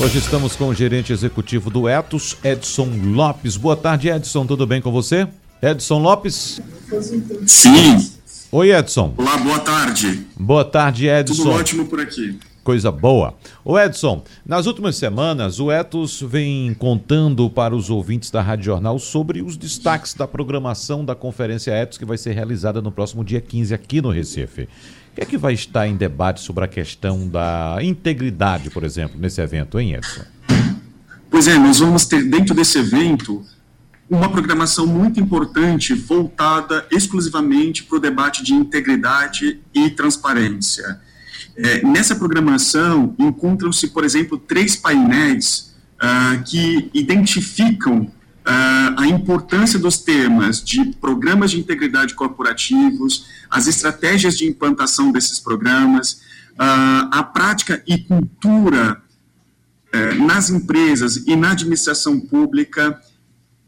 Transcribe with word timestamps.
Hoje 0.00 0.18
estamos 0.18 0.54
com 0.54 0.68
o 0.68 0.74
gerente 0.74 1.12
executivo 1.12 1.70
do 1.70 1.88
Etos, 1.88 2.36
Edson 2.44 2.88
Lopes. 3.02 3.56
Boa 3.56 3.76
tarde, 3.76 4.08
Edson. 4.08 4.46
Tudo 4.46 4.64
bem 4.64 4.80
com 4.80 4.92
você? 4.92 5.26
Edson 5.60 5.98
Lopes? 5.98 6.60
Sim. 7.44 8.08
Oi, 8.52 8.72
Edson. 8.72 9.12
Olá, 9.16 9.36
boa 9.38 9.58
tarde. 9.58 10.24
Boa 10.38 10.64
tarde, 10.64 11.08
Edson. 11.08 11.42
Tudo 11.42 11.50
ótimo 11.50 11.86
por 11.86 12.00
aqui. 12.00 12.38
Coisa 12.68 12.92
boa. 12.92 13.32
O 13.64 13.78
Edson, 13.78 14.22
nas 14.44 14.66
últimas 14.66 14.94
semanas, 14.94 15.58
o 15.58 15.72
Etos 15.72 16.20
vem 16.20 16.74
contando 16.74 17.48
para 17.48 17.74
os 17.74 17.88
ouvintes 17.88 18.30
da 18.30 18.42
Rádio 18.42 18.66
Jornal 18.66 18.98
sobre 18.98 19.40
os 19.40 19.56
destaques 19.56 20.12
da 20.12 20.28
programação 20.28 21.02
da 21.02 21.14
Conferência 21.14 21.70
Etos 21.70 21.96
que 21.96 22.04
vai 22.04 22.18
ser 22.18 22.34
realizada 22.34 22.82
no 22.82 22.92
próximo 22.92 23.24
dia 23.24 23.40
15 23.40 23.72
aqui 23.72 24.02
no 24.02 24.10
Recife 24.10 24.68
que 25.14 25.22
é 25.22 25.24
que 25.24 25.38
vai 25.38 25.54
estar 25.54 25.88
em 25.88 25.96
debate 25.96 26.42
sobre 26.42 26.62
a 26.62 26.68
questão 26.68 27.26
da 27.26 27.78
integridade, 27.80 28.68
por 28.68 28.84
exemplo, 28.84 29.18
nesse 29.18 29.40
evento, 29.40 29.80
hein, 29.80 29.94
Edson? 29.94 30.24
Pois 31.30 31.48
é, 31.48 31.58
nós 31.58 31.78
vamos 31.78 32.04
ter 32.04 32.22
dentro 32.22 32.54
desse 32.54 32.78
evento 32.78 33.42
uma 34.10 34.28
programação 34.28 34.86
muito 34.86 35.18
importante 35.18 35.94
voltada 35.94 36.86
exclusivamente 36.90 37.82
para 37.84 37.96
o 37.96 38.00
debate 38.00 38.44
de 38.44 38.52
integridade 38.52 39.58
e 39.74 39.88
transparência. 39.88 41.07
É, 41.56 41.84
nessa 41.86 42.14
programação 42.14 43.14
encontram-se, 43.18 43.88
por 43.88 44.04
exemplo, 44.04 44.38
três 44.38 44.76
painéis 44.76 45.74
uh, 46.02 46.42
que 46.44 46.90
identificam 46.94 48.00
uh, 48.00 48.10
a 48.96 49.06
importância 49.06 49.78
dos 49.78 49.98
temas 49.98 50.62
de 50.62 50.84
programas 51.00 51.50
de 51.50 51.60
integridade 51.60 52.14
corporativos, 52.14 53.26
as 53.50 53.66
estratégias 53.66 54.36
de 54.36 54.46
implantação 54.46 55.12
desses 55.12 55.38
programas, 55.38 56.20
uh, 56.54 57.08
a 57.10 57.22
prática 57.22 57.82
e 57.86 57.98
cultura 57.98 59.02
uh, 59.94 60.26
nas 60.26 60.50
empresas 60.50 61.16
e 61.26 61.36
na 61.36 61.52
administração 61.52 62.18
pública, 62.18 63.00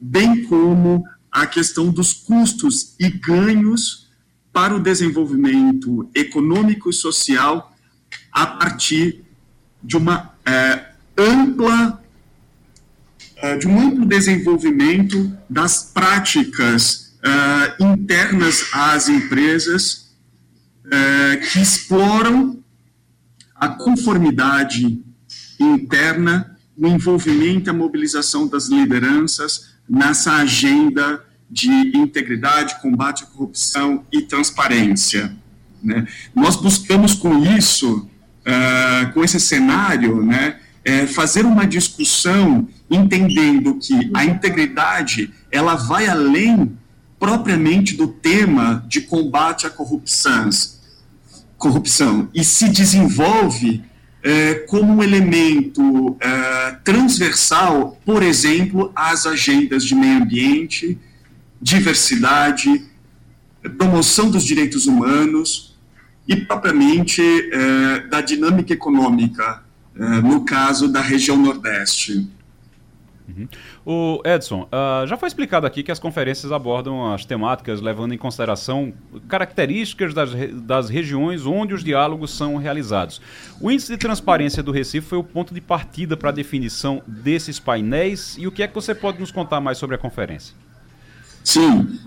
bem 0.00 0.44
como 0.44 1.04
a 1.30 1.46
questão 1.46 1.90
dos 1.90 2.12
custos 2.12 2.94
e 2.98 3.08
ganhos 3.08 4.09
para 4.52 4.74
o 4.74 4.80
desenvolvimento 4.80 6.08
econômico 6.14 6.90
e 6.90 6.92
social 6.92 7.74
a 8.32 8.46
partir 8.46 9.24
de 9.82 9.96
uma 9.96 10.34
eh, 10.44 10.90
ampla 11.16 12.02
uh, 13.42 13.58
de 13.58 13.66
um 13.66 13.80
amplo 13.80 14.06
desenvolvimento 14.06 15.36
das 15.48 15.90
práticas 15.92 17.14
uh, 17.24 17.84
internas 17.84 18.68
às 18.72 19.08
empresas 19.08 20.12
uh, 20.86 21.40
que 21.40 21.60
exploram 21.60 22.62
a 23.54 23.68
conformidade 23.68 25.02
interna, 25.58 26.56
o 26.76 26.86
envolvimento 26.86 27.68
e 27.68 27.70
a 27.70 27.74
mobilização 27.74 28.48
das 28.48 28.68
lideranças 28.68 29.74
nessa 29.88 30.36
agenda 30.36 31.22
de 31.50 31.68
integridade, 31.96 32.80
combate 32.80 33.24
à 33.24 33.26
corrupção 33.26 34.04
e 34.12 34.22
transparência. 34.22 35.34
Né? 35.82 36.06
Nós 36.34 36.56
buscamos 36.56 37.14
com 37.14 37.44
isso, 37.44 38.08
uh, 38.46 39.12
com 39.12 39.24
esse 39.24 39.40
cenário, 39.40 40.24
né, 40.24 40.60
é, 40.84 41.06
fazer 41.06 41.44
uma 41.44 41.66
discussão 41.66 42.68
entendendo 42.90 43.74
que 43.74 44.10
a 44.14 44.24
integridade 44.24 45.32
ela 45.50 45.74
vai 45.74 46.06
além 46.06 46.72
propriamente 47.18 47.94
do 47.94 48.08
tema 48.08 48.84
de 48.88 49.02
combate 49.02 49.66
à 49.66 49.70
corrupção, 49.70 50.48
corrupção 51.58 52.28
e 52.34 52.42
se 52.42 52.68
desenvolve 52.70 53.82
é, 54.22 54.54
como 54.68 54.94
um 54.94 55.02
elemento 55.02 56.16
é, 56.20 56.76
transversal, 56.82 57.98
por 58.04 58.22
exemplo, 58.22 58.90
às 58.94 59.26
agendas 59.26 59.84
de 59.84 59.94
meio 59.94 60.22
ambiente, 60.22 60.98
diversidade, 61.60 62.86
promoção 63.76 64.30
dos 64.30 64.44
direitos 64.44 64.86
humanos 64.86 65.76
e 66.26 66.36
propriamente 66.36 67.22
é, 67.22 68.00
da 68.08 68.20
dinâmica 68.20 68.72
econômica 68.72 69.62
é, 69.96 70.02
no 70.20 70.44
caso 70.44 70.88
da 70.88 71.00
região 71.00 71.36
Nordeste. 71.36 72.28
Uhum. 73.28 73.48
O 73.84 74.22
Edson, 74.24 74.62
uh, 74.62 75.06
já 75.06 75.16
foi 75.16 75.28
explicado 75.28 75.66
aqui 75.66 75.82
que 75.82 75.90
as 75.90 75.98
conferências 75.98 76.52
abordam 76.52 77.12
as 77.12 77.24
temáticas 77.24 77.80
levando 77.80 78.12
em 78.12 78.18
consideração 78.18 78.92
características 79.28 80.12
das, 80.12 80.30
das 80.62 80.88
regiões 80.88 81.46
onde 81.46 81.74
os 81.74 81.84
diálogos 81.84 82.30
são 82.32 82.56
realizados. 82.56 83.20
O 83.60 83.70
índice 83.70 83.92
de 83.92 83.98
transparência 83.98 84.62
do 84.62 84.72
Recife 84.72 85.06
foi 85.06 85.18
o 85.18 85.24
ponto 85.24 85.54
de 85.54 85.60
partida 85.60 86.16
para 86.16 86.30
a 86.30 86.32
definição 86.32 87.02
desses 87.06 87.58
painéis 87.58 88.36
e 88.38 88.46
o 88.46 88.52
que 88.52 88.62
é 88.62 88.68
que 88.68 88.74
você 88.74 88.94
pode 88.94 89.20
nos 89.20 89.30
contar 89.30 89.60
mais 89.60 89.78
sobre 89.78 89.96
a 89.96 89.98
conferência? 89.98 90.54
Sim, 91.50 91.98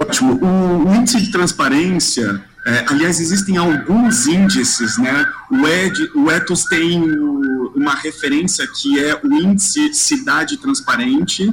ótimo. 0.00 0.38
O, 0.42 0.94
índice 0.94 1.20
de 1.20 1.30
transparência 1.30 2.42
é, 2.66 2.86
aliás, 2.88 3.20
existem 3.20 3.58
alguns 3.58 4.26
índices, 4.26 4.96
né? 4.96 5.30
O, 5.50 5.68
Ed, 5.68 6.10
o 6.16 6.30
Ethos 6.30 6.64
tem 6.64 7.00
uma 7.74 7.94
referência 7.94 8.66
que 8.66 8.98
é 8.98 9.14
o 9.22 9.32
índice 9.32 9.92
Cidade 9.92 10.56
Transparente, 10.56 11.48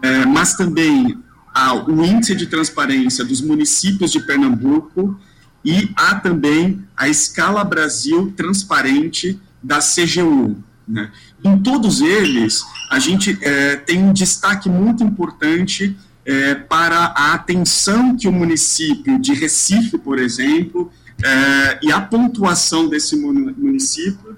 é, 0.00 0.24
mas 0.24 0.54
também 0.54 1.18
há 1.54 1.74
o 1.74 2.04
índice 2.04 2.34
de 2.34 2.46
transparência 2.46 3.22
dos 3.22 3.42
municípios 3.42 4.10
de 4.10 4.20
Pernambuco 4.20 5.20
e 5.62 5.92
há 5.94 6.14
também 6.14 6.82
a 6.96 7.06
escala 7.06 7.62
Brasil 7.62 8.32
transparente 8.34 9.38
da 9.62 9.78
CGU. 9.78 10.56
Né? 10.88 11.12
Em 11.44 11.58
todos 11.58 12.00
eles, 12.00 12.64
a 12.90 12.98
gente 12.98 13.38
é, 13.42 13.76
tem 13.76 14.02
um 14.02 14.12
destaque 14.12 14.68
muito 14.68 15.04
importante 15.04 15.96
é, 16.24 16.54
para 16.54 16.96
a 16.96 17.34
atenção 17.34 18.16
que 18.16 18.28
o 18.28 18.32
município 18.32 19.18
de 19.18 19.32
Recife, 19.34 19.98
por 19.98 20.18
exemplo, 20.18 20.90
é, 21.22 21.78
e 21.82 21.92
a 21.92 22.00
pontuação 22.00 22.88
desse 22.88 23.16
município 23.16 24.36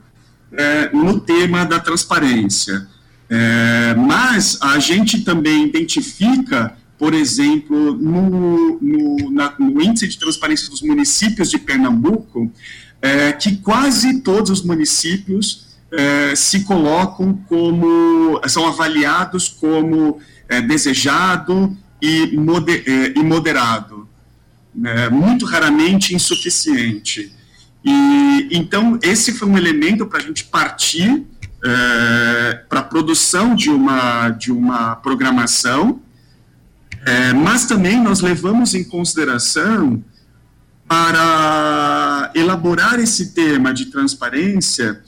é, 0.52 0.90
no 0.94 1.20
tema 1.20 1.64
da 1.64 1.80
transparência. 1.80 2.86
É, 3.28 3.94
mas 3.94 4.58
a 4.60 4.78
gente 4.78 5.22
também 5.22 5.66
identifica, 5.66 6.76
por 6.98 7.14
exemplo, 7.14 7.94
no, 7.94 8.78
no, 8.80 9.30
na, 9.30 9.54
no, 9.58 9.80
índice 9.80 10.06
de 10.06 10.18
transparência 10.18 10.68
dos 10.68 10.82
municípios 10.82 11.48
de 11.50 11.58
Pernambuco, 11.58 12.52
é, 13.00 13.32
que 13.32 13.56
quase 13.56 14.20
todos 14.20 14.50
os 14.50 14.62
municípios 14.62 15.61
é, 15.92 16.34
se 16.34 16.64
colocam 16.64 17.34
como, 17.46 18.40
são 18.48 18.66
avaliados 18.66 19.48
como 19.48 20.18
é, 20.48 20.60
desejado 20.60 21.76
e, 22.00 22.34
moder, 22.36 22.82
é, 22.86 23.18
e 23.18 23.22
moderado, 23.22 24.08
né, 24.74 25.10
muito 25.10 25.44
raramente 25.44 26.14
insuficiente. 26.14 27.32
E 27.84 28.48
então 28.52 28.98
esse 29.02 29.32
foi 29.32 29.48
um 29.48 29.58
elemento 29.58 30.06
para 30.06 30.18
a 30.18 30.22
gente 30.22 30.44
partir 30.44 31.24
para 32.68 32.80
a 32.80 32.82
produção 32.82 33.54
de 33.54 33.70
uma 33.70 34.30
de 34.30 34.50
uma 34.50 34.96
programação, 34.96 36.00
mas 37.44 37.66
também 37.66 38.00
nós 38.00 38.20
levamos 38.20 38.74
em 38.74 38.82
consideração 38.82 40.02
para 40.88 42.32
elaborar 42.34 42.98
esse 43.00 43.32
tema 43.32 43.72
de 43.72 43.86
transparência 43.86 45.02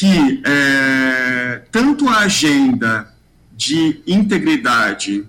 que 0.00 0.40
é, 0.46 1.60
tanto 1.70 2.08
a 2.08 2.20
agenda 2.20 3.12
de 3.54 4.00
integridade, 4.06 5.26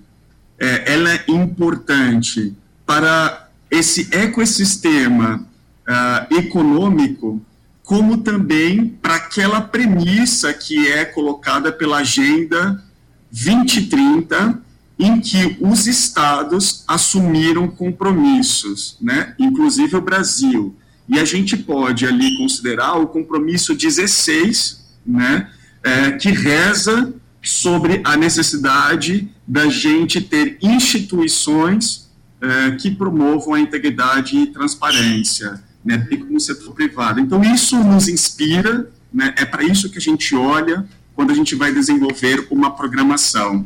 é, 0.58 0.94
ela 0.94 1.12
é 1.12 1.26
importante 1.28 2.56
para 2.86 3.50
esse 3.70 4.08
ecossistema 4.16 5.46
uh, 5.86 6.38
econômico, 6.38 7.42
como 7.84 8.20
também 8.20 8.88
para 8.88 9.16
aquela 9.16 9.60
premissa 9.60 10.54
que 10.54 10.88
é 10.88 11.04
colocada 11.04 11.70
pela 11.74 11.98
Agenda 11.98 12.82
2030, 13.30 14.58
em 14.98 15.20
que 15.20 15.58
os 15.60 15.86
estados 15.86 16.86
assumiram 16.88 17.68
compromissos, 17.68 18.96
né? 19.02 19.36
inclusive 19.38 19.98
o 19.98 20.02
Brasil. 20.02 20.74
E 21.12 21.20
a 21.20 21.26
gente 21.26 21.58
pode 21.58 22.06
ali 22.06 22.38
considerar 22.38 22.94
o 22.94 23.06
compromisso 23.06 23.76
16, 23.76 24.82
né? 25.06 25.50
É, 25.84 26.12
que 26.12 26.30
reza 26.30 27.14
sobre 27.44 28.02
a 28.06 28.16
necessidade 28.16 29.28
da 29.46 29.68
gente 29.68 30.22
ter 30.22 30.58
instituições 30.62 32.10
é, 32.40 32.72
que 32.72 32.92
promovam 32.92 33.56
a 33.56 33.60
integridade 33.60 34.38
e 34.38 34.48
transparência, 34.48 35.62
né, 35.84 35.98
bem 35.98 36.20
como 36.20 36.38
o 36.38 36.40
setor 36.40 36.74
privado. 36.74 37.20
Então, 37.20 37.44
isso 37.44 37.84
nos 37.84 38.08
inspira, 38.08 38.90
né, 39.12 39.34
é 39.38 39.44
para 39.44 39.64
isso 39.64 39.90
que 39.90 39.98
a 39.98 40.02
gente 40.02 40.36
olha 40.36 40.86
quando 41.16 41.32
a 41.32 41.34
gente 41.34 41.56
vai 41.56 41.74
desenvolver 41.74 42.48
uma 42.52 42.72
programação. 42.76 43.66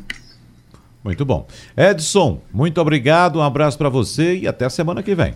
Muito 1.03 1.23
bom. 1.23 1.47
Edson, 1.77 2.41
muito 2.51 2.81
obrigado, 2.81 3.39
um 3.39 3.43
abraço 3.43 3.77
para 3.77 3.89
você 3.89 4.37
e 4.37 4.47
até 4.47 4.65
a 4.65 4.69
semana 4.69 5.03
que 5.03 5.13
vem. 5.13 5.35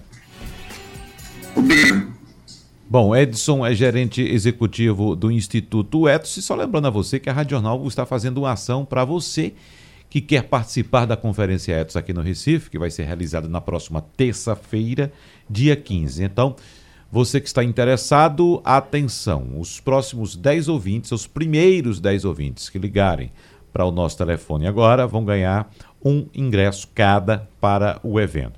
Bom, 2.89 3.15
Edson 3.15 3.65
é 3.65 3.75
gerente 3.75 4.21
executivo 4.21 5.15
do 5.15 5.29
Instituto 5.29 6.07
Etos 6.07 6.35
e 6.37 6.41
só 6.41 6.55
lembrando 6.55 6.87
a 6.87 6.89
você 6.89 7.19
que 7.19 7.29
a 7.29 7.33
Rádio 7.33 7.51
Jornal 7.51 7.85
está 7.87 8.03
fazendo 8.05 8.39
uma 8.39 8.53
ação 8.53 8.83
para 8.83 9.05
você 9.05 9.53
que 10.09 10.21
quer 10.21 10.43
participar 10.43 11.05
da 11.05 11.15
Conferência 11.15 11.73
Etos 11.73 11.95
aqui 11.95 12.11
no 12.11 12.21
Recife, 12.21 12.69
que 12.69 12.79
vai 12.79 12.89
ser 12.89 13.03
realizada 13.03 13.47
na 13.47 13.61
próxima 13.61 14.01
terça-feira, 14.17 15.13
dia 15.47 15.75
15. 15.75 16.23
Então, 16.23 16.55
você 17.11 17.39
que 17.39 17.47
está 17.47 17.63
interessado, 17.63 18.59
atenção, 18.65 19.59
os 19.59 19.79
próximos 19.79 20.35
10 20.35 20.67
ouvintes, 20.67 21.11
os 21.11 21.27
primeiros 21.27 21.99
10 21.99 22.25
ouvintes 22.25 22.69
que 22.69 22.79
ligarem 22.79 23.31
para 23.71 23.85
o 23.85 23.91
nosso 23.91 24.17
telefone 24.17 24.65
agora 24.65 25.05
vão 25.05 25.23
ganhar 25.23 25.71
um 26.03 26.25
ingresso 26.33 26.87
cada 26.95 27.47
para 27.61 27.99
o 28.03 28.19
evento. 28.19 28.57